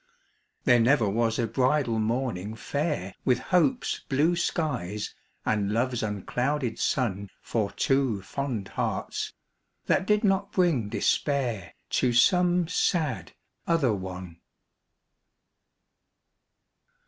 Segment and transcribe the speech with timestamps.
[0.63, 5.13] There never was a bridal morning fair With hope's blue skies
[5.45, 9.33] and love's unclouded sun For two fond hearts,
[9.85, 13.33] that did not bring despair To some sad
[13.67, 14.37] other one.